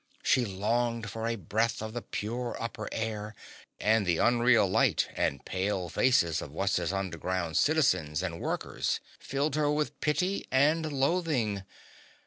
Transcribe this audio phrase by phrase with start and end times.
[0.23, 3.35] She longed for a breath of the pure upper air,
[3.79, 9.71] and the unreal light and pale faces of Wutz's underground citizens and workers filled her
[9.71, 11.65] with pity and loathing.